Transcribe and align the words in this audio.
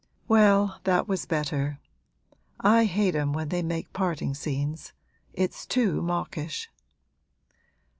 'Well, 0.27 0.79
that 0.83 1.07
was 1.07 1.27
better. 1.27 1.79
I 2.59 2.85
hate 2.85 3.13
'em 3.15 3.33
when 3.33 3.49
they 3.49 3.61
make 3.61 3.93
parting 3.93 4.33
scenes: 4.33 4.93
it's 5.31 5.63
too 5.63 6.01
mawkish!' 6.01 6.71